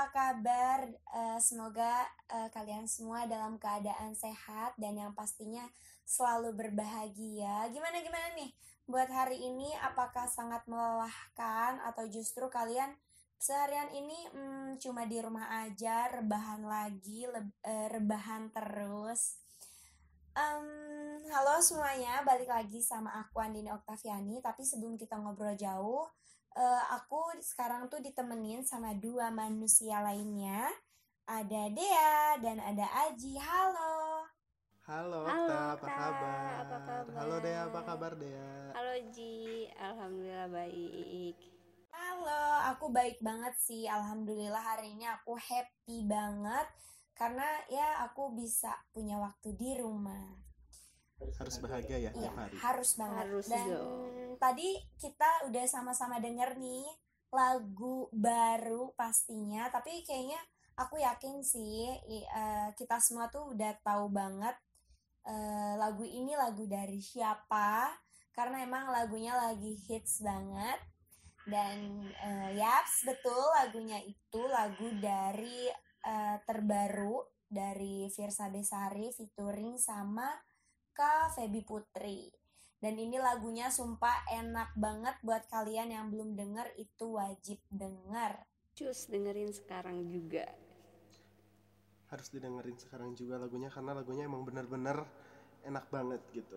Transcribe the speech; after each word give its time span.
apa 0.00 0.32
kabar? 0.32 0.80
Eh, 0.96 1.38
semoga 1.44 2.08
eh, 2.32 2.48
kalian 2.56 2.88
semua 2.88 3.28
dalam 3.28 3.60
keadaan 3.60 4.16
sehat 4.16 4.72
dan 4.80 4.96
yang 4.96 5.12
pastinya 5.12 5.68
selalu 6.08 6.56
berbahagia. 6.56 7.68
Gimana 7.68 8.00
gimana 8.00 8.32
nih 8.32 8.48
buat 8.88 9.12
hari 9.12 9.44
ini? 9.44 9.68
Apakah 9.84 10.24
sangat 10.24 10.64
melelahkan 10.64 11.84
atau 11.84 12.08
justru 12.08 12.48
kalian 12.48 12.96
seharian 13.36 13.92
ini 13.92 14.16
hmm, 14.32 14.80
cuma 14.80 15.04
di 15.04 15.20
rumah 15.20 15.68
aja, 15.68 16.08
rebahan 16.08 16.64
lagi, 16.64 17.28
eh, 17.60 17.88
rebahan 17.92 18.48
terus? 18.56 19.36
Em, 20.32 20.64
halo 21.30 21.62
semuanya, 21.62 22.26
balik 22.26 22.50
lagi 22.50 22.82
sama 22.82 23.22
aku 23.22 23.38
Andini 23.38 23.70
Oktaviani. 23.70 24.42
Tapi 24.42 24.66
sebelum 24.66 24.98
kita 24.98 25.14
ngobrol 25.14 25.54
jauh, 25.54 26.02
eh, 26.58 26.82
aku 26.90 27.38
sekarang 27.38 27.86
tuh 27.86 28.02
ditemenin 28.02 28.66
sama 28.66 28.98
dua 28.98 29.30
manusia 29.30 30.02
lainnya. 30.02 30.66
Ada 31.30 31.70
Dea 31.70 32.34
dan 32.42 32.58
ada 32.58 32.82
Aji. 33.06 33.38
Halo. 33.38 34.26
Halo, 34.90 35.22
Halo, 35.22 35.46
Okta, 35.46 35.58
apa 35.78 35.86
kabar? 35.86 36.50
apa 36.66 36.78
kabar? 36.82 37.14
Halo 37.14 37.36
Dea, 37.38 37.60
apa 37.70 37.80
kabar 37.86 38.12
Dea? 38.18 38.50
Halo 38.74 38.94
Ji, 39.14 39.70
alhamdulillah 39.78 40.50
baik. 40.50 41.36
Halo, 41.94 42.42
aku 42.74 42.90
baik 42.90 43.22
banget 43.22 43.54
sih. 43.62 43.86
Alhamdulillah 43.86 44.58
hari 44.58 44.98
ini 44.98 45.06
aku 45.06 45.38
happy 45.38 46.10
banget 46.10 46.66
karena 47.14 47.46
ya 47.70 48.02
aku 48.02 48.34
bisa 48.34 48.74
punya 48.90 49.22
waktu 49.22 49.54
di 49.54 49.78
rumah. 49.78 50.49
Harus 51.20 51.56
bahagia 51.58 51.96
ya 51.96 52.08
Iya, 52.08 52.10
tiap 52.16 52.34
hari. 52.36 52.56
harus 52.56 52.90
banget. 52.96 53.24
Harus 53.28 53.46
Dan 53.46 53.66
dong. 53.68 54.36
tadi 54.36 54.70
kita 54.96 55.30
udah 55.46 55.64
sama-sama 55.68 56.16
denger 56.18 56.56
nih 56.56 56.84
lagu 57.30 58.10
baru 58.10 58.90
pastinya, 58.94 59.70
tapi 59.70 60.02
kayaknya 60.02 60.40
aku 60.74 60.96
yakin 60.98 61.44
sih 61.44 61.92
eh, 62.08 62.68
kita 62.74 62.96
semua 62.98 63.28
tuh 63.28 63.52
udah 63.52 63.76
tahu 63.80 64.08
banget 64.10 64.56
eh, 65.22 65.74
lagu 65.76 66.02
ini 66.02 66.32
lagu 66.34 66.64
dari 66.64 66.98
siapa 66.98 67.92
karena 68.32 68.64
emang 68.64 68.88
lagunya 68.88 69.36
lagi 69.36 69.76
hits 69.76 70.24
banget 70.24 70.80
dan 71.44 71.76
eh, 72.08 72.50
yaps 72.56 73.04
betul 73.04 73.36
lagunya 73.52 74.00
itu 74.00 74.40
lagu 74.48 74.88
dari 74.96 75.68
eh, 76.02 76.36
terbaru 76.48 77.20
dari 77.44 78.08
Virsa 78.08 78.48
Besari 78.48 79.12
featuring 79.12 79.76
sama 79.76 80.32
Kak 80.92 81.38
Feby 81.38 81.62
Putri. 81.62 82.30
Dan 82.80 82.96
ini 82.96 83.20
lagunya 83.20 83.68
sumpah 83.68 84.24
enak 84.32 84.72
banget 84.72 85.12
buat 85.20 85.44
kalian 85.52 85.92
yang 85.92 86.08
belum 86.08 86.32
denger 86.32 86.72
itu 86.80 87.20
wajib 87.20 87.60
denger. 87.68 88.40
Cus 88.72 89.12
dengerin 89.12 89.52
sekarang 89.52 90.08
juga. 90.08 90.48
Harus 92.08 92.32
didengerin 92.32 92.80
sekarang 92.80 93.12
juga 93.12 93.36
lagunya 93.36 93.68
karena 93.68 93.92
lagunya 93.94 94.24
emang 94.24 94.48
bener-bener 94.48 95.04
enak 95.62 95.86
banget 95.92 96.24
gitu. 96.32 96.56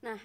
Nah, 0.00 0.16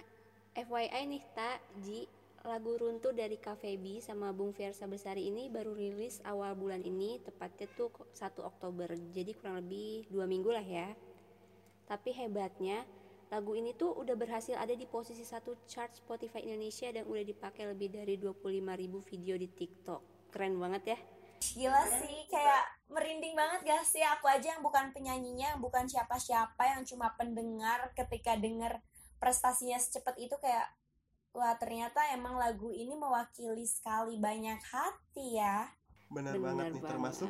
FYI 0.55 1.03
nih 1.11 1.23
Tak, 1.36 1.59
Ji, 1.83 2.08
lagu 2.47 2.80
Runtuh 2.80 3.11
dari 3.11 3.36
Kak 3.36 3.59
Feby 3.59 3.99
sama 3.99 4.32
Bung 4.32 4.55
Fiersa 4.55 4.87
Besari 4.87 5.27
ini 5.27 5.52
baru 5.52 5.76
rilis 5.76 6.23
awal 6.23 6.55
bulan 6.55 6.80
ini, 6.80 7.20
tepatnya 7.20 7.67
tuh 7.76 7.92
1 8.15 8.39
Oktober. 8.39 8.95
Jadi 9.11 9.36
kurang 9.36 9.67
lebih 9.67 10.08
dua 10.08 10.23
minggu 10.23 10.47
lah 10.55 10.64
ya. 10.64 10.95
Tapi 11.85 12.09
hebatnya, 12.17 12.81
lagu 13.29 13.53
ini 13.53 13.77
tuh 13.77 13.93
udah 13.93 14.17
berhasil 14.17 14.57
ada 14.57 14.73
di 14.73 14.89
posisi 14.89 15.21
satu 15.21 15.53
chart 15.69 15.93
Spotify 15.93 16.41
Indonesia 16.45 16.89
dan 16.89 17.05
udah 17.05 17.23
dipakai 17.25 17.69
lebih 17.69 17.93
dari 17.93 18.17
25.000 18.17 19.09
video 19.09 19.35
di 19.37 19.47
TikTok. 19.49 20.01
Keren 20.33 20.57
banget 20.57 20.97
ya. 20.97 20.99
Gila 21.55 21.83
sih, 22.01 22.25
kayak 22.31 22.63
merinding 22.89 23.37
banget 23.37 23.69
gak 23.69 23.85
sih? 23.85 24.01
Aku 24.01 24.25
aja 24.25 24.57
yang 24.57 24.65
bukan 24.65 24.89
penyanyinya, 24.91 25.53
yang 25.55 25.61
bukan 25.61 25.85
siapa-siapa, 25.85 26.73
yang 26.73 26.81
cuma 26.87 27.13
pendengar 27.13 27.93
ketika 27.93 28.33
denger 28.33 28.81
prestasinya 29.21 29.79
secepat 29.79 30.17
itu 30.19 30.35
kayak 30.41 30.69
Wah 31.35 31.52
ternyata 31.59 31.99
emang 32.15 32.39
lagu 32.39 32.71
ini 32.71 32.95
mewakili 32.95 33.67
sekali 33.67 34.15
banyak 34.15 34.55
hati 34.71 35.35
ya 35.35 35.67
Bener, 36.07 36.39
banget 36.39 36.79
nih 36.79 36.83
termasuk 36.87 37.27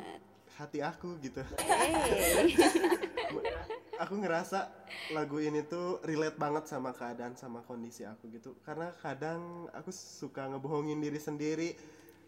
hati 0.54 0.78
aku 0.78 1.18
gitu. 1.18 1.42
Hey. 1.58 2.54
aku 3.96 4.14
ngerasa 4.20 4.68
lagu 5.16 5.40
ini 5.40 5.64
tuh 5.64 6.00
relate 6.04 6.36
banget 6.36 6.68
sama 6.68 6.92
keadaan 6.92 7.34
sama 7.34 7.64
kondisi 7.64 8.04
aku 8.04 8.28
gitu. 8.32 8.56
Karena 8.62 8.92
kadang 9.00 9.68
aku 9.72 9.90
suka 9.92 10.48
ngebohongin 10.48 11.00
diri 11.00 11.20
sendiri. 11.20 11.70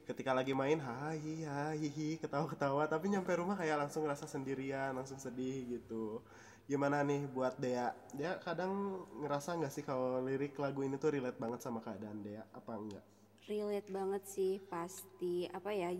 Ketika 0.08 0.32
lagi 0.32 0.56
main 0.56 0.80
hai 0.80 1.44
hai 1.44 1.80
hi 1.84 2.16
ketawa-ketawa. 2.16 2.88
Tapi 2.88 3.12
nyampe 3.12 3.28
rumah 3.36 3.56
kayak 3.60 3.88
langsung 3.88 4.08
ngerasa 4.08 4.24
sendirian 4.24 4.96
langsung 4.96 5.20
sedih 5.20 5.78
gitu. 5.78 6.24
Gimana 6.68 7.00
nih 7.04 7.28
buat 7.28 7.56
Dea? 7.56 7.92
Dea 8.12 8.36
kadang 8.40 9.04
ngerasa 9.24 9.56
nggak 9.56 9.72
sih 9.72 9.84
kalau 9.84 10.20
lirik 10.24 10.56
lagu 10.60 10.84
ini 10.84 11.00
tuh 11.00 11.16
relate 11.16 11.40
banget 11.40 11.60
sama 11.64 11.80
keadaan 11.84 12.24
Dea? 12.24 12.44
Apa 12.52 12.76
enggak? 12.76 13.04
Relate 13.48 13.88
banget 13.88 14.22
sih 14.28 14.60
pasti. 14.68 15.48
Apa 15.48 15.72
ya 15.72 15.92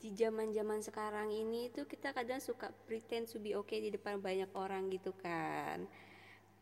di 0.00 0.16
zaman 0.16 0.48
zaman 0.56 0.80
sekarang 0.80 1.28
ini 1.28 1.68
tuh 1.68 1.84
kita 1.84 2.16
kadang 2.16 2.40
suka 2.40 2.72
pretend 2.88 3.28
to 3.28 3.36
be 3.36 3.52
okay 3.52 3.84
di 3.84 3.92
depan 3.92 4.16
banyak 4.16 4.48
orang 4.56 4.88
gitu 4.88 5.12
kan. 5.20 5.84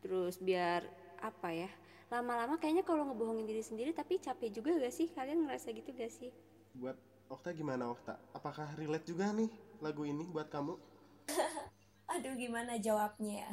Terus 0.03 0.43
biar 0.43 0.83
apa 1.23 1.51
ya 1.55 1.71
lama-lama 2.09 2.57
kayaknya 2.59 2.83
kalau 2.83 3.05
ngebohongin 3.07 3.45
diri 3.47 3.63
sendiri 3.63 3.95
tapi 3.95 4.19
capek 4.19 4.51
juga 4.59 4.75
gak 4.75 4.91
sih? 4.91 5.07
Kalian 5.15 5.47
ngerasa 5.47 5.71
gitu 5.71 5.87
gak 5.95 6.11
sih? 6.11 6.35
Buat 6.75 6.99
Okta 7.31 7.55
gimana 7.55 7.87
Okta? 7.87 8.19
Apakah 8.35 8.75
relate 8.75 9.07
juga 9.07 9.31
nih 9.31 9.47
lagu 9.79 10.03
ini 10.03 10.27
buat 10.27 10.51
kamu? 10.51 10.75
Aduh 12.19 12.35
gimana 12.35 12.75
jawabnya 12.75 13.47
ya? 13.47 13.49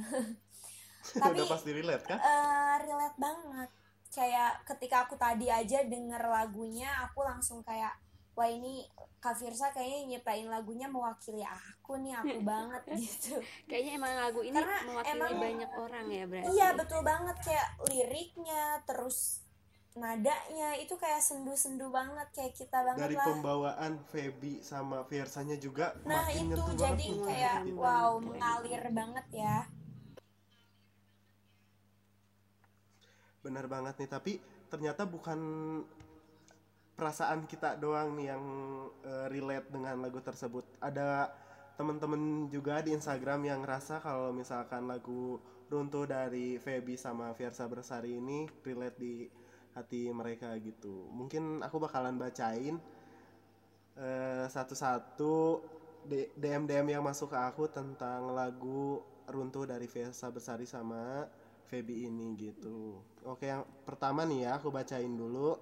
Tapi 1.23 1.39
udah 1.39 1.47
pasti 1.47 1.71
relate 1.71 2.05
kan 2.11 2.19
eh, 2.19 2.75
relate 2.83 3.19
banget. 3.23 3.71
Kayak 4.11 4.67
ketika 4.67 5.07
aku 5.07 5.15
tadi 5.15 5.47
aja 5.53 5.85
denger 5.85 6.25
lagunya 6.25 6.89
Aku 7.11 7.21
langsung 7.21 7.61
kayak 7.61 8.06
Wah 8.37 8.47
ini 8.47 8.85
Kak 9.17 9.33
Firsa 9.35 9.73
kayaknya 9.73 10.01
nyiptain 10.15 10.45
lagunya 10.47 10.87
mewakili 10.87 11.41
aku 11.41 11.97
nih 11.97 12.13
Aku 12.15 12.37
banget 12.47 12.83
gitu. 12.95 13.41
Kayaknya 13.65 13.93
emang 13.97 14.13
lagu 14.15 14.41
ini 14.41 14.53
Karena 14.55 14.77
mewakili 14.85 15.13
emang- 15.17 15.41
banyak 15.41 15.71
orang 15.75 16.07
ya 16.07 16.25
berarti. 16.27 16.49
Iya 16.53 16.69
betul 16.75 17.01
banget 17.03 17.37
Kayak 17.41 17.69
liriknya 17.87 18.63
Terus 18.85 19.41
nadanya 19.97 20.77
itu 20.77 20.93
kayak 20.95 21.19
sendu-sendu 21.19 21.89
banget 21.89 22.29
Kayak 22.31 22.53
kita 22.55 22.79
banget 22.85 23.03
dari 23.03 23.17
lah. 23.17 23.27
pembawaan 23.27 23.93
Feby 24.05 24.61
sama 24.61 25.01
Versanya 25.03 25.57
juga 25.57 25.97
Nah 26.05 26.29
makin 26.29 26.53
itu 26.53 26.63
jadi 26.77 26.93
banget 27.09 27.27
kayak 27.27 27.55
Gitu. 27.65 27.81
wow 27.81 28.11
mengalir 28.19 28.85
banget 28.91 29.27
ya. 29.35 29.57
Benar 33.41 33.65
banget 33.65 33.95
nih 33.97 34.11
tapi 34.11 34.33
ternyata 34.67 35.03
bukan 35.05 35.39
perasaan 36.97 37.45
kita 37.45 37.77
doang 37.77 38.17
nih 38.17 38.33
yang 38.33 38.45
eh, 39.05 39.27
relate 39.29 39.69
dengan 39.69 40.01
lagu 40.01 40.19
tersebut 40.25 40.65
ada 40.81 41.31
temen-temen 41.77 42.49
juga 42.49 42.81
di 42.81 42.97
Instagram 42.97 43.45
yang 43.45 43.61
ngerasa 43.61 44.01
kalau 44.01 44.33
misalkan 44.33 44.89
lagu 44.89 45.37
runtuh 45.69 46.09
dari 46.09 46.57
Feby 46.57 46.97
sama 46.97 47.37
Fiersa 47.37 47.69
Bersari 47.69 48.17
ini 48.17 48.49
relate 48.65 48.97
di 48.97 49.29
hati 49.77 50.09
mereka 50.09 50.57
gitu 50.57 51.13
mungkin 51.13 51.61
aku 51.61 51.77
bakalan 51.77 52.17
bacain 52.17 52.81
eh, 54.01 54.47
satu-satu 54.49 55.61
DM-DM 56.39 56.97
yang 56.97 57.03
masuk 57.05 57.35
ke 57.35 57.39
aku 57.39 57.67
tentang 57.69 58.31
lagu 58.33 59.03
runtuh 59.27 59.67
dari 59.67 59.91
Fiersa 59.91 60.31
Bersari 60.31 60.65
sama 60.65 61.27
Feby 61.67 62.07
ini 62.07 62.39
gitu. 62.39 63.03
Oke, 63.27 63.51
yang 63.51 63.67
pertama 63.83 64.23
nih 64.23 64.47
ya, 64.47 64.51
aku 64.63 64.71
bacain 64.71 65.11
dulu. 65.11 65.59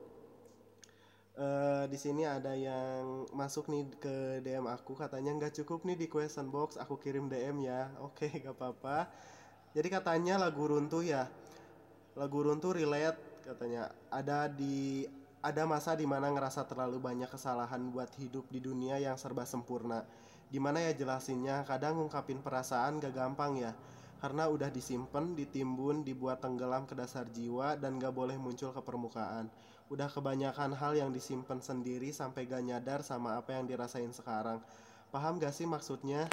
Eh 1.34 1.84
di 1.90 1.98
sini 1.98 2.22
ada 2.22 2.54
yang 2.54 3.26
masuk 3.34 3.66
nih 3.66 3.82
ke 3.98 4.14
DM 4.46 4.70
aku 4.70 4.94
katanya 4.94 5.34
nggak 5.34 5.54
cukup 5.58 5.82
nih 5.82 5.98
di 5.98 6.06
question 6.06 6.46
box, 6.46 6.78
aku 6.78 6.94
kirim 7.02 7.26
DM 7.26 7.66
ya. 7.66 7.90
Oke, 8.06 8.30
gak 8.38 8.54
apa-apa. 8.54 9.10
Jadi 9.74 9.88
katanya 9.90 10.38
lagu 10.38 10.62
runtuh 10.70 11.02
ya. 11.02 11.26
Lagu 12.14 12.38
runtuh 12.38 12.70
relate 12.70 13.18
katanya 13.42 13.90
ada 14.14 14.46
di 14.46 15.10
ada 15.42 15.66
masa 15.66 15.98
di 15.98 16.06
mana 16.06 16.30
ngerasa 16.30 16.70
terlalu 16.70 17.02
banyak 17.02 17.26
kesalahan 17.26 17.82
buat 17.90 18.14
hidup 18.14 18.46
di 18.54 18.62
dunia 18.62 19.02
yang 19.02 19.18
serba 19.18 19.42
sempurna. 19.42 20.06
Gimana 20.54 20.86
ya 20.86 20.94
jelasinnya? 20.94 21.66
Kadang 21.66 21.98
ngungkapin 21.98 22.46
perasaan 22.46 23.02
gak 23.02 23.10
gampang 23.10 23.58
ya 23.58 23.74
karena 24.22 24.48
udah 24.48 24.70
disimpan, 24.72 25.34
ditimbun, 25.36 26.00
dibuat 26.06 26.40
tenggelam 26.40 26.86
ke 26.86 26.94
dasar 26.94 27.26
jiwa 27.28 27.74
dan 27.76 27.98
gak 27.98 28.14
boleh 28.14 28.38
muncul 28.38 28.70
ke 28.70 28.80
permukaan. 28.80 29.50
Udah 29.94 30.10
kebanyakan 30.10 30.74
hal 30.74 30.98
yang 30.98 31.14
disimpan 31.14 31.62
sendiri 31.62 32.10
sampai 32.10 32.50
gak 32.50 32.66
nyadar 32.66 33.06
sama 33.06 33.38
apa 33.38 33.54
yang 33.54 33.70
dirasain 33.70 34.10
sekarang. 34.10 34.58
Paham 35.14 35.38
gak 35.38 35.54
sih 35.54 35.70
maksudnya? 35.70 36.26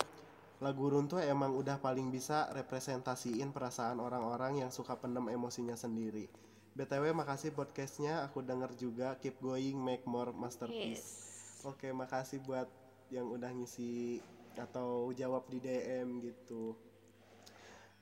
lagu 0.61 0.93
runtuh 0.93 1.17
emang 1.17 1.57
udah 1.57 1.81
paling 1.81 2.13
bisa 2.13 2.45
representasiin 2.53 3.49
perasaan 3.49 3.97
orang-orang 3.97 4.61
yang 4.61 4.69
suka 4.69 4.93
pendem 4.93 5.25
emosinya 5.33 5.73
sendiri. 5.73 6.29
BTW 6.77 7.17
makasih 7.17 7.49
podcastnya, 7.51 8.21
aku 8.21 8.45
denger 8.45 8.77
juga 8.77 9.17
keep 9.17 9.41
going 9.41 9.73
make 9.73 10.05
more 10.05 10.29
masterpiece. 10.29 11.01
Yes. 11.01 11.65
Oke, 11.65 11.89
makasih 11.89 12.45
buat 12.45 12.69
yang 13.09 13.27
udah 13.33 13.49
ngisi 13.51 14.21
atau 14.53 15.09
jawab 15.17 15.49
di 15.49 15.57
DM 15.57 16.21
gitu. 16.21 16.77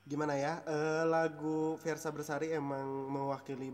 Gimana 0.03 0.35
ya? 0.35 0.59
eh, 0.67 1.03
lagu 1.07 1.79
Versa 1.79 2.11
Bersari 2.11 2.51
emang 2.51 3.07
mewakili 3.07 3.71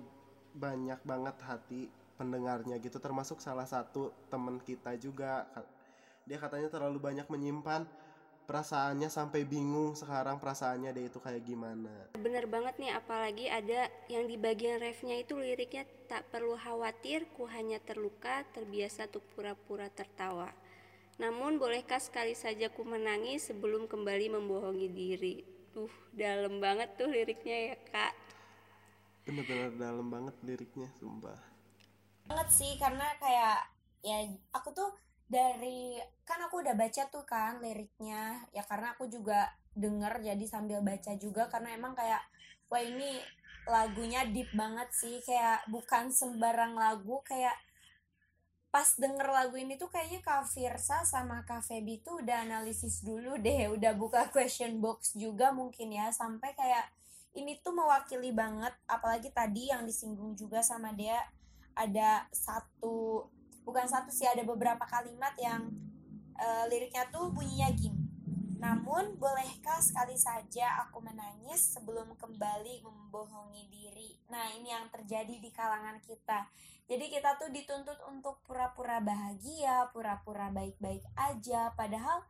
banyak 0.55 1.03
banget 1.03 1.35
hati 1.43 1.91
pendengarnya 2.15 2.79
gitu, 2.79 2.95
termasuk 2.97 3.43
salah 3.43 3.67
satu 3.67 4.15
temen 4.31 4.63
kita 4.63 4.95
juga. 4.95 5.43
Dia 6.23 6.39
katanya 6.39 6.71
terlalu 6.71 6.97
banyak 6.97 7.27
menyimpan 7.27 7.83
perasaannya 8.45 9.09
sampai 9.09 9.41
bingung 9.41 9.97
sekarang 9.97 10.37
perasaannya 10.37 10.93
dia 10.93 11.05
itu 11.09 11.17
kayak 11.17 11.43
gimana. 11.43 11.91
Bener 12.15 12.45
banget 12.45 12.77
nih, 12.77 12.93
apalagi 12.93 13.49
ada 13.49 13.89
yang 14.07 14.29
di 14.29 14.37
bagian 14.37 14.77
refnya 14.79 15.17
itu 15.17 15.35
liriknya 15.35 15.83
tak 16.05 16.29
perlu 16.29 16.53
khawatir, 16.55 17.25
ku 17.33 17.49
hanya 17.49 17.81
terluka, 17.81 18.45
terbiasa 18.53 19.09
untuk 19.09 19.25
pura-pura 19.33 19.89
tertawa. 19.89 20.53
Namun 21.17 21.57
bolehkah 21.57 21.97
sekali 21.97 22.37
saja 22.37 22.69
ku 22.69 22.85
menangis 22.85 23.49
sebelum 23.49 23.89
kembali 23.89 24.37
membohongi 24.37 24.89
diri? 24.93 25.35
Tuh, 25.73 25.91
dalam 26.13 26.61
banget 26.63 26.95
tuh 26.95 27.09
liriknya 27.09 27.73
ya 27.73 27.77
kak. 27.91 28.13
Bener-bener 29.25 29.73
dalam 29.75 30.07
banget 30.13 30.35
liriknya, 30.45 30.89
sumpah. 31.01 31.37
banget 32.25 32.49
sih 32.49 32.73
karena 32.81 33.05
kayak 33.21 33.69
ya 34.01 34.25
aku 34.49 34.73
tuh 34.73 34.89
dari 35.25 35.97
kan 36.25 36.41
aku 36.45 36.61
udah 36.61 36.73
baca 36.77 37.05
tuh 37.09 37.25
kan 37.25 37.57
liriknya 37.61 38.45
ya 38.53 38.61
karena 38.65 38.93
aku 38.93 39.09
juga 39.09 39.49
denger 39.73 40.21
jadi 40.21 40.45
sambil 40.45 40.81
baca 40.85 41.17
juga 41.17 41.49
karena 41.49 41.73
emang 41.73 41.97
kayak 41.97 42.21
wah 42.69 42.81
ini 42.81 43.21
lagunya 43.65 44.25
deep 44.29 44.53
banget 44.53 44.89
sih 44.93 45.21
kayak 45.25 45.65
bukan 45.69 46.13
sembarang 46.13 46.77
lagu 46.77 47.21
kayak 47.25 47.57
pas 48.69 48.91
denger 48.99 49.25
lagu 49.31 49.55
ini 49.57 49.79
tuh 49.79 49.87
kayaknya 49.87 50.19
Kak 50.21 50.51
Firsa 50.51 51.01
sama 51.07 51.41
Kak 51.47 51.63
Feby 51.65 52.03
tuh 52.05 52.21
udah 52.21 52.45
analisis 52.45 53.01
dulu 53.01 53.39
deh 53.41 53.71
udah 53.71 53.95
buka 53.97 54.29
question 54.35 54.77
box 54.77 55.17
juga 55.17 55.49
mungkin 55.49 55.95
ya 55.95 56.13
sampai 56.13 56.53
kayak 56.53 56.85
ini 57.35 57.59
tuh 57.59 57.75
mewakili 57.75 58.31
banget 58.31 58.71
apalagi 58.87 59.29
tadi 59.31 59.69
yang 59.69 59.83
disinggung 59.83 60.33
juga 60.33 60.63
sama 60.63 60.95
dia 60.95 61.19
ada 61.75 62.25
satu 62.31 63.27
bukan 63.67 63.85
satu 63.85 64.09
sih 64.09 64.25
ada 64.25 64.41
beberapa 64.47 64.87
kalimat 64.87 65.35
yang 65.35 65.67
eh, 66.39 66.63
liriknya 66.71 67.11
tuh 67.11 67.29
bunyinya 67.35 67.69
gini 67.75 68.05
namun 68.65 69.19
bolehkah 69.21 69.77
sekali 69.83 70.15
saja 70.15 70.87
aku 70.87 71.03
menangis 71.03 71.75
sebelum 71.75 72.15
kembali 72.17 72.81
membohongi 72.81 73.67
diri? 73.69 74.17
Nah 74.31 74.57
ini 74.57 74.73
yang 74.73 74.89
terjadi 74.89 75.37
di 75.37 75.53
kalangan 75.53 76.01
kita. 76.01 76.49
Jadi 76.89 77.05
kita 77.13 77.37
tuh 77.37 77.53
dituntut 77.53 78.01
untuk 78.09 78.41
pura-pura 78.45 79.01
bahagia 79.01 79.89
pura-pura 79.93 80.53
baik-baik 80.53 81.01
aja 81.17 81.73
padahal 81.73 82.25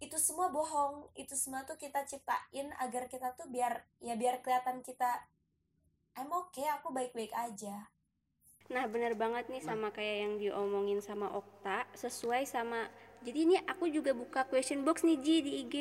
itu 0.00 0.16
semua 0.20 0.52
bohong 0.52 1.08
itu 1.16 1.32
semua 1.32 1.64
tuh 1.64 1.80
kita 1.80 2.04
ciptain 2.04 2.68
agar 2.80 3.08
kita 3.08 3.32
tuh 3.32 3.48
biar 3.48 3.80
ya 4.04 4.12
biar 4.12 4.44
kelihatan 4.44 4.84
kita 4.84 5.24
I'm 6.16 6.32
okay 6.32 6.68
aku 6.68 6.92
baik-baik 6.92 7.32
aja 7.32 7.88
Nah 8.66 8.84
bener 8.90 9.14
banget 9.14 9.46
nih 9.46 9.62
sama 9.62 9.94
kayak 9.94 10.16
yang 10.26 10.34
diomongin 10.42 10.98
sama 10.98 11.30
Okta 11.30 11.86
Sesuai 11.94 12.50
sama 12.50 12.90
Jadi 13.22 13.46
ini 13.46 13.56
aku 13.62 13.86
juga 13.86 14.10
buka 14.10 14.42
question 14.42 14.82
box 14.82 15.06
nih 15.06 15.22
Ji 15.22 15.36
di 15.38 15.52
IG 15.62 15.76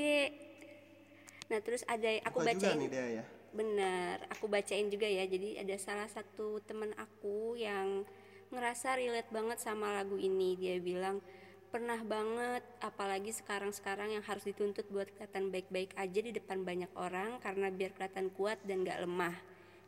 Nah 1.50 1.60
terus 1.62 1.82
ada 1.86 2.10
aku 2.30 2.42
Buka 2.42 2.54
juga 2.54 2.62
bacain 2.62 2.78
nih 2.82 2.90
dia 2.90 3.06
ya. 3.22 3.24
Bener, 3.56 4.20
aku 4.28 4.52
bacain 4.52 4.88
juga 4.92 5.08
ya. 5.08 5.24
Jadi 5.24 5.56
ada 5.56 5.76
salah 5.80 6.10
satu 6.12 6.60
teman 6.68 6.92
aku 7.00 7.56
yang 7.56 8.04
ngerasa 8.52 9.00
relate 9.00 9.32
banget 9.32 9.64
sama 9.64 9.96
lagu 9.96 10.20
ini. 10.20 10.60
Dia 10.60 10.82
bilang 10.84 11.24
pernah 11.76 12.00
banget, 12.08 12.64
apalagi 12.80 13.36
sekarang-sekarang 13.36 14.16
yang 14.16 14.24
harus 14.24 14.48
dituntut 14.48 14.88
buat 14.88 15.12
kelihatan 15.12 15.52
baik-baik 15.52 15.92
aja 16.00 16.20
di 16.24 16.32
depan 16.32 16.64
banyak 16.64 16.88
orang 16.96 17.36
karena 17.44 17.68
biar 17.68 17.92
kelihatan 17.92 18.32
kuat 18.32 18.64
dan 18.64 18.88
gak 18.88 19.04
lemah. 19.04 19.36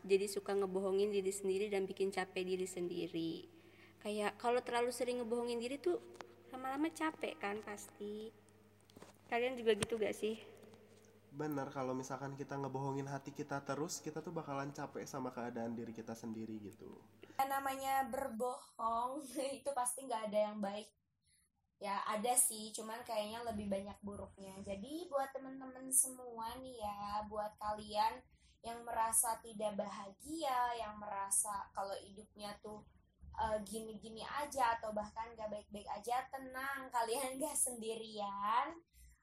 Jadi 0.04 0.28
suka 0.28 0.51
ngebohongin 0.51 1.16
diri 1.16 1.31
sendiri 1.31 1.72
dan 1.72 1.88
bikin 1.88 2.12
capek 2.12 2.44
diri 2.44 2.68
sendiri. 2.68 3.48
Kayak 4.04 4.36
kalau 4.36 4.60
terlalu 4.60 4.92
sering 4.92 5.24
ngebohongin 5.24 5.63
diri 5.63 5.80
tuh 5.80 5.95
lama-lama 6.51 6.92
capek 6.92 7.39
kan 7.39 7.63
pasti. 7.63 8.36
Kalian 9.31 9.56
juga 9.56 9.72
gitu 9.80 9.95
gak 9.95 10.12
sih? 10.12 10.36
Bener 11.31 11.72
kalau 11.72 11.95
misalkan 11.95 12.36
kita 12.36 12.60
ngebohongin 12.60 13.07
hati 13.07 13.31
kita 13.31 13.63
terus, 13.63 14.04
kita 14.04 14.19
tuh 14.19 14.36
bakalan 14.36 14.75
capek 14.75 15.07
sama 15.07 15.31
keadaan 15.31 15.72
diri 15.72 15.95
kita 15.95 16.12
sendiri 16.12 16.60
gitu. 16.68 17.00
yang 17.39 17.48
namanya 17.48 18.04
berbohong 18.12 19.24
itu 19.62 19.72
pasti 19.72 20.04
nggak 20.04 20.24
ada 20.28 20.39
yang 20.51 20.57
baik 20.60 20.89
ya 21.77 22.01
ada 22.09 22.33
sih 22.33 22.74
cuman 22.74 23.06
kayaknya 23.06 23.45
lebih 23.45 23.69
banyak 23.69 23.97
buruknya. 24.01 24.57
Jadi 24.65 25.06
buat 25.09 25.29
temen-temen 25.29 25.94
semua 25.94 26.57
nih 26.57 26.81
ya 26.81 27.25
buat 27.29 27.53
kalian 27.62 28.18
yang 28.65 28.81
merasa 28.81 29.38
tidak 29.45 29.77
bahagia 29.77 30.74
yang 30.81 30.97
merasa 30.97 31.69
kalau 31.77 31.94
hidupnya 32.01 32.57
tuh 32.65 32.81
eh, 33.38 33.62
gini-gini 33.62 34.25
aja 34.25 34.81
atau 34.81 34.89
bahkan 34.91 35.29
gak 35.38 35.53
baik-baik 35.53 35.85
aja 35.94 36.25
tenang 36.33 36.89
kalian 36.95 37.38
gak 37.38 37.53
sendirian. 37.53 38.74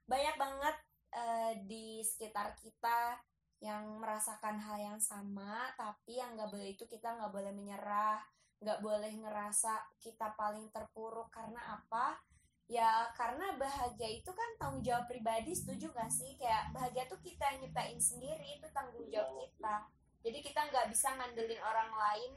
Banyak 0.06 0.36
banget 0.38 0.76
eh, 1.10 1.52
di 1.66 2.06
sekitar 2.06 2.54
kita 2.54 3.18
yang 3.58 3.98
merasakan 3.98 4.60
hal 4.60 4.76
yang 4.76 5.00
sama 5.00 5.72
tapi 5.72 6.20
yang 6.20 6.36
nggak 6.36 6.52
boleh 6.52 6.76
itu 6.76 6.84
kita 6.84 7.16
nggak 7.16 7.32
boleh 7.32 7.48
menyerah 7.48 8.20
nggak 8.60 8.84
boleh 8.84 9.08
ngerasa 9.08 9.98
kita 9.98 10.36
paling 10.38 10.68
terpuruk. 10.70 11.32
Karena 11.32 11.80
apa 11.80 12.33
ya 12.64 13.12
karena 13.12 13.55
bahagia 13.61 14.08
itu 14.08 14.31
kan 14.32 14.50
tanggung 14.56 14.81
jawab 14.81 15.05
pribadi 15.05 15.52
setuju 15.52 15.93
gak 15.93 16.08
sih? 16.08 16.37
Kayak 16.40 16.73
bahagia 16.73 17.04
tuh 17.06 17.21
kita 17.21 17.44
yang 17.54 17.68
nyiptain 17.68 18.00
sendiri 18.00 18.56
itu 18.56 18.66
tanggung 18.73 19.06
jawab 19.12 19.37
kita. 19.44 19.76
Jadi 20.25 20.38
kita 20.40 20.61
nggak 20.73 20.88
bisa 20.88 21.12
ngandelin 21.21 21.61
orang 21.61 21.90
lain 21.92 22.33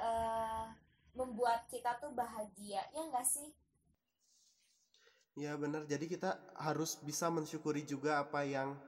eh, 0.00 0.64
membuat 1.12 1.68
kita 1.68 2.00
tuh 2.00 2.16
bahagia. 2.16 2.80
Ya 2.96 3.02
nggak 3.12 3.28
sih? 3.28 3.52
Ya 5.34 5.58
bener, 5.58 5.82
jadi 5.90 6.06
kita 6.06 6.38
harus 6.54 6.94
bisa 7.02 7.26
mensyukuri 7.26 7.82
juga 7.82 8.22
apa 8.22 8.46
yang 8.46 8.78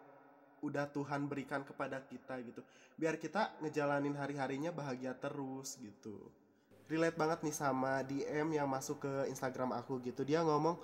udah 0.62 0.88
Tuhan 0.94 1.26
berikan 1.26 1.66
kepada 1.66 2.00
kita 2.06 2.38
gitu. 2.46 2.62
Biar 2.94 3.18
kita 3.18 3.58
ngejalanin 3.60 4.14
hari-harinya 4.14 4.70
bahagia 4.70 5.12
terus 5.18 5.74
gitu. 5.76 6.30
Relate 6.86 7.18
banget 7.18 7.42
nih 7.42 7.54
sama 7.54 8.06
DM 8.06 8.54
yang 8.54 8.70
masuk 8.70 9.02
ke 9.02 9.12
Instagram 9.26 9.74
aku 9.74 9.98
gitu. 10.06 10.22
Dia 10.22 10.46
ngomong, 10.46 10.78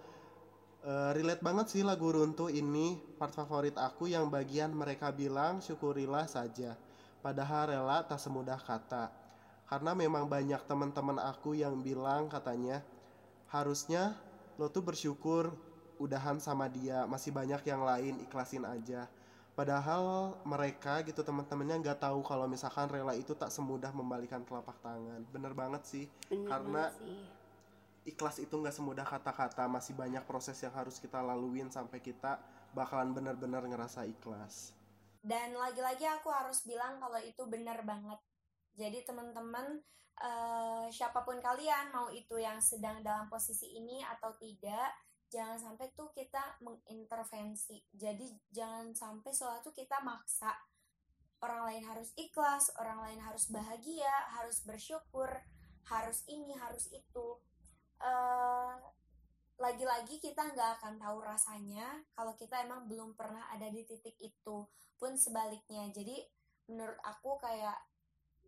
"Eh, 0.83 1.11
relate 1.15 1.39
banget 1.39 1.71
sih 1.71 1.83
lagu 1.87 2.11
Runtuh 2.11 2.51
ini 2.51 2.99
part 3.19 3.31
favorit 3.31 3.79
aku 3.79 4.11
yang 4.11 4.27
bagian 4.27 4.75
mereka 4.75 5.15
bilang 5.15 5.63
syukurilah 5.63 6.27
saja. 6.27 6.75
Padahal 7.23 7.71
rela 7.71 8.03
tak 8.03 8.19
semudah 8.19 8.59
kata. 8.59 9.15
Karena 9.71 9.95
memang 9.95 10.27
banyak 10.27 10.59
teman-teman 10.67 11.23
aku 11.23 11.55
yang 11.55 11.79
bilang 11.79 12.27
katanya 12.27 12.83
harusnya 13.53 14.19
lo 14.59 14.67
tuh 14.69 14.83
bersyukur 14.83 15.55
udahan 16.03 16.43
sama 16.43 16.67
dia 16.67 17.07
masih 17.07 17.31
banyak 17.31 17.63
yang 17.69 17.87
lain 17.87 18.19
ikhlasin 18.27 18.67
aja 18.67 19.07
padahal 19.53 20.35
mereka 20.43 21.05
gitu 21.05 21.21
teman-temannya 21.21 21.85
nggak 21.85 22.01
tahu 22.01 22.25
kalau 22.25 22.49
misalkan 22.49 22.89
rela 22.89 23.13
itu 23.13 23.37
tak 23.37 23.53
semudah 23.53 23.93
membalikan 23.93 24.41
telapak 24.43 24.81
tangan. 24.81 25.21
Bener 25.29 25.53
banget 25.53 25.83
sih 25.85 26.07
Bener 26.29 26.49
Karena- 26.49 26.89
banget 26.89 27.01
sih. 27.05 27.21
ikhlas 28.03 28.37
itu 28.43 28.55
nggak 28.57 28.75
semudah 28.75 29.07
kata-kata. 29.07 29.69
Masih 29.69 29.95
banyak 29.95 30.25
proses 30.27 30.59
yang 30.59 30.75
harus 30.75 30.99
kita 30.99 31.21
laluin 31.21 31.71
sampai 31.71 32.03
kita 32.03 32.41
bakalan 32.73 33.13
bener-bener 33.13 33.63
ngerasa 33.69 34.09
ikhlas. 34.09 34.73
Dan 35.23 35.55
lagi-lagi 35.55 36.03
aku 36.03 36.33
harus 36.33 36.67
bilang 36.67 36.99
kalau 36.99 37.21
itu 37.23 37.47
benar 37.47 37.85
banget. 37.87 38.19
Jadi 38.75 39.05
teman-teman 39.05 39.79
eh, 40.13 40.87
siapa 40.91 41.23
pun 41.23 41.39
kalian 41.39 41.89
mau 41.89 42.11
itu 42.11 42.37
yang 42.37 42.59
sedang 42.59 43.01
dalam 43.01 43.29
posisi 43.29 43.77
ini 43.77 44.03
atau 44.03 44.33
tidak 44.37 44.93
jangan 45.33 45.57
sampai 45.57 45.89
tuh 45.97 46.13
kita 46.13 46.61
mengintervensi. 46.61 47.81
Jadi 47.89 48.29
jangan 48.53 48.93
sampai 48.93 49.33
sesuatu 49.33 49.73
kita 49.73 50.05
maksa 50.05 50.53
orang 51.43 51.73
lain 51.73 51.83
harus 51.89 52.13
ikhlas 52.15 52.71
orang 52.79 53.03
lain 53.03 53.19
harus 53.19 53.51
bahagia 53.51 54.13
harus 54.39 54.63
bersyukur 54.63 55.33
harus 55.89 56.23
ini 56.29 56.53
harus 56.61 56.93
itu. 56.93 57.29
Eh 58.05 58.77
lagi-lagi 59.63 60.19
kita 60.19 60.53
nggak 60.53 60.83
akan 60.83 60.99
tahu 60.99 61.23
rasanya 61.23 62.03
kalau 62.19 62.35
kita 62.35 62.67
emang 62.67 62.91
belum 62.91 63.15
pernah 63.15 63.47
ada 63.55 63.71
di 63.71 63.89
titik 63.89 64.19
itu 64.21 64.69
pun 65.01 65.17
sebaliknya. 65.17 65.89
Jadi 65.91 66.21
menurut 66.69 66.99
aku 67.03 67.41
kayak 67.41 67.79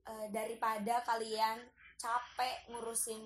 eh, 0.04 0.26
daripada 0.30 1.00
kalian 1.02 1.64
capek 1.98 2.68
ngurusin 2.70 3.24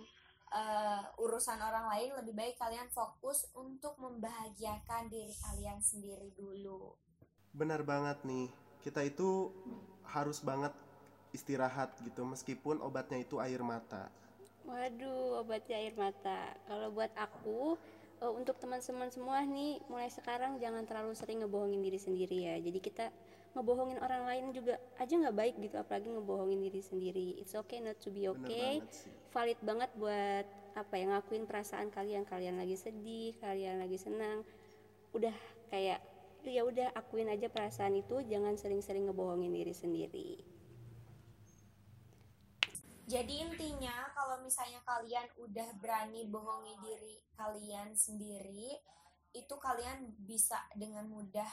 eh, 0.53 1.23
urusan 1.23 1.61
orang 1.61 1.89
lain 1.93 2.11
lebih 2.19 2.35
baik 2.35 2.57
kalian 2.57 2.89
fokus 2.93 3.49
untuk 3.57 3.97
membahagiakan 4.01 5.09
diri 5.13 5.35
kalian 5.45 5.81
sendiri 5.81 6.33
dulu 6.37 6.97
Benar 7.53 7.83
banget 7.83 8.23
nih. 8.23 8.49
Kita 8.85 9.03
itu 9.03 9.51
harus 10.07 10.41
banget 10.41 10.73
istirahat 11.35 11.93
gitu 12.01 12.25
meskipun 12.25 12.81
obatnya 12.81 13.21
itu 13.21 13.43
air 13.43 13.61
mata. 13.61 14.09
Waduh, 14.65 15.45
obatnya 15.45 15.77
air 15.81 15.97
mata. 15.97 16.55
Kalau 16.69 16.93
buat 16.93 17.13
aku, 17.17 17.77
eh, 18.21 18.33
untuk 18.33 18.61
teman-teman 18.61 19.09
semua 19.09 19.41
nih, 19.45 19.81
mulai 19.89 20.13
sekarang 20.13 20.61
jangan 20.61 20.85
terlalu 20.85 21.13
sering 21.17 21.41
ngebohongin 21.45 21.81
diri 21.81 22.01
sendiri 22.01 22.39
ya. 22.47 22.57
Jadi 22.61 22.79
kita 22.79 23.07
ngebohongin 23.57 23.99
orang 24.03 24.29
lain 24.29 24.45
juga 24.53 24.77
aja 25.01 25.13
nggak 25.13 25.37
baik 25.37 25.55
gitu, 25.63 25.77
apalagi 25.81 26.09
ngebohongin 26.13 26.61
diri 26.65 26.83
sendiri. 26.85 27.29
It's 27.41 27.57
okay 27.57 27.81
not 27.81 27.97
to 28.03 28.13
be 28.13 28.29
Bener 28.29 28.37
okay. 28.45 28.85
banget. 28.85 28.95
Valid 29.29 29.61
banget 29.61 29.91
buat 29.97 30.47
apa 30.77 30.95
ya 30.95 31.05
ngakuin 31.11 31.45
perasaan 31.49 31.89
kalian. 31.89 32.25
Kalian 32.29 32.61
lagi 32.61 32.77
sedih, 32.77 33.37
kalian 33.41 33.81
lagi 33.81 33.97
senang. 33.97 34.45
Udah 35.17 35.35
kayak 35.73 36.01
ya 36.49 36.65
udah 36.65 36.97
akuin 36.97 37.29
aja 37.29 37.53
perasaan 37.53 37.93
itu, 37.99 38.25
jangan 38.25 38.57
sering-sering 38.57 39.05
ngebohongin 39.05 39.53
diri 39.53 39.75
sendiri. 39.77 40.41
Jadi 43.09 43.41
intinya 43.41 44.09
kalau 44.13 44.41
misalnya 44.45 44.85
kalian 44.85 45.29
udah 45.41 45.69
berani 45.81 46.29
bohongi 46.29 46.77
diri 46.85 47.17
kalian 47.37 47.93
sendiri, 47.97 48.77
itu 49.33 49.55
kalian 49.61 50.13
bisa 50.25 50.57
dengan 50.77 51.09
mudah 51.09 51.49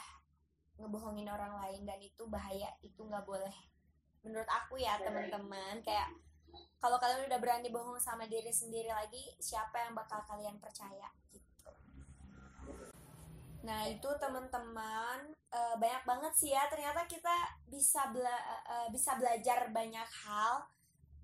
ngebohongin 0.76 1.28
orang 1.28 1.56
lain 1.64 1.82
dan 1.88 1.98
itu 2.00 2.28
bahaya, 2.28 2.68
itu 2.84 3.00
nggak 3.00 3.24
boleh. 3.24 3.56
Menurut 4.24 4.48
aku 4.48 4.76
ya 4.76 5.00
teman-teman, 5.00 5.80
kayak 5.80 6.12
kalau 6.80 7.00
kalian 7.00 7.26
udah 7.26 7.40
berani 7.40 7.68
bohong 7.72 7.98
sama 8.00 8.28
diri 8.28 8.52
sendiri 8.52 8.88
lagi, 8.92 9.34
siapa 9.40 9.88
yang 9.88 9.92
bakal 9.96 10.20
kalian 10.28 10.56
percaya 10.60 11.08
gitu. 11.32 11.72
Nah 13.66 13.88
itu 13.88 14.10
teman-teman 14.20 15.34
eh, 15.50 15.74
banyak 15.80 16.04
banget 16.04 16.32
sih 16.36 16.50
ya 16.52 16.68
ternyata 16.68 17.08
kita 17.08 17.34
bisa 17.66 18.12
bela- 18.12 18.46
eh, 18.68 18.88
bisa 18.92 19.16
belajar 19.16 19.72
banyak 19.72 20.08
hal 20.26 20.68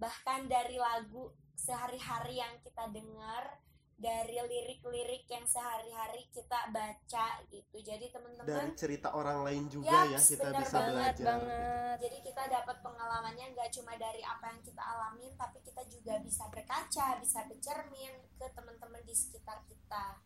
bahkan 0.01 0.51
dari 0.51 0.81
lagu 0.81 1.31
sehari-hari 1.55 2.43
yang 2.43 2.59
kita 2.59 2.91
dengar 2.91 3.63
dari 4.03 4.35
lirik-lirik 4.35 5.31
yang 5.31 5.47
sehari-hari 5.47 6.27
kita 6.35 6.75
baca 6.75 7.27
gitu 7.47 7.77
jadi 7.79 8.03
Dari 8.03 8.11
teman-teman 8.11 8.75
cerita 8.75 9.15
orang 9.15 9.47
lain 9.47 9.71
juga 9.71 10.11
ya 10.11 10.19
Yaps, 10.19 10.35
kita 10.35 10.51
bener 10.51 10.61
bisa 10.67 10.75
banget, 10.75 10.93
belajar. 11.15 11.27
banget. 11.31 11.97
jadi 12.03 12.19
kita 12.27 12.43
dapat 12.51 12.77
pengalamannya 12.83 13.47
nggak 13.55 13.71
cuma 13.71 13.93
dari 13.95 14.23
apa 14.27 14.45
yang 14.51 14.61
kita 14.67 14.83
alamin 14.83 15.33
tapi 15.39 15.59
kita 15.63 15.83
juga 15.87 16.15
bisa 16.19 16.45
berkaca 16.51 17.07
bisa 17.23 17.41
bercermin 17.47 18.13
ke 18.35 18.47
teman-teman 18.51 19.03
di 19.07 19.15
sekitar 19.15 19.63
kita 19.71 20.19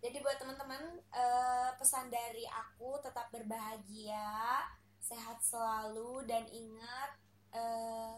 jadi 0.00 0.16
buat 0.22 0.38
teman-teman 0.38 1.02
eh, 1.10 1.70
pesan 1.74 2.08
dari 2.14 2.46
aku 2.46 3.02
tetap 3.02 3.28
berbahagia 3.34 4.70
sehat 5.02 5.42
selalu 5.42 6.22
dan 6.30 6.46
ingat 6.46 7.10
eh, 7.58 8.14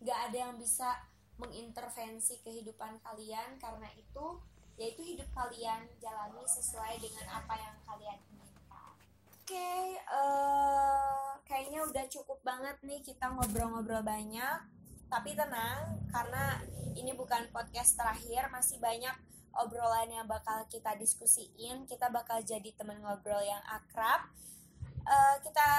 nggak 0.00 0.18
ada 0.30 0.36
yang 0.48 0.54
bisa 0.56 1.09
mengintervensi 1.40 2.44
kehidupan 2.44 3.00
kalian 3.00 3.56
karena 3.56 3.88
itu 3.96 4.38
yaitu 4.80 5.04
hidup 5.04 5.28
kalian 5.36 5.84
jalani 6.00 6.40
sesuai 6.44 6.96
dengan 7.00 7.26
apa 7.36 7.52
yang 7.52 7.76
kalian 7.84 8.18
inginkan. 8.32 8.92
Oke, 9.28 10.00
eh, 10.00 11.28
kayaknya 11.44 11.84
udah 11.84 12.04
cukup 12.08 12.40
banget 12.40 12.80
nih 12.80 13.00
kita 13.04 13.28
ngobrol-ngobrol 13.28 14.00
banyak. 14.00 14.64
Tapi 15.10 15.34
tenang, 15.36 16.00
karena 16.08 16.64
ini 16.96 17.12
bukan 17.12 17.50
podcast 17.52 17.98
terakhir, 17.98 18.48
masih 18.48 18.78
banyak 18.80 19.12
obrolan 19.52 20.08
yang 20.08 20.24
bakal 20.24 20.64
kita 20.70 20.96
diskusiin. 20.96 21.84
Kita 21.84 22.08
bakal 22.08 22.40
jadi 22.40 22.72
teman 22.72 23.02
ngobrol 23.04 23.42
yang 23.42 23.60
akrab. 23.68 24.32
Eh, 25.04 25.36
kita 25.44 25.70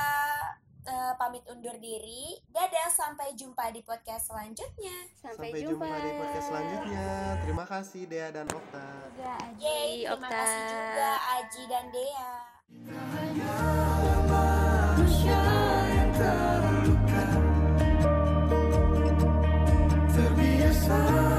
eh, 0.86 1.14
pamit 1.18 1.44
undur 1.50 1.76
diri. 1.78 2.38
Dadah, 2.50 2.90
sampai 2.90 3.34
jumpa 3.38 3.70
di 3.72 3.82
podcast 3.86 4.34
selanjutnya. 4.34 4.98
Sampai, 5.18 5.54
Sampai 5.54 5.62
jumpa 5.64 5.86
di 5.86 6.12
podcast 6.18 6.48
selanjutnya. 6.50 7.08
Terima 7.46 7.66
kasih 7.66 8.02
Dea 8.10 8.30
dan 8.34 8.48
Okta. 8.50 8.88
Juga 9.12 9.34
Aji, 9.38 9.62
Yeay, 9.62 9.92
terima 10.06 10.16
Okta. 10.16 10.30
kasih 10.34 10.62
juga 10.70 11.12
Aji 11.20 11.64
dan 11.70 11.86
Dea. 11.92 12.34
manusia 14.32 15.42
yang 15.92 16.12
terluka 16.16 17.26
Terbiasa 20.12 21.31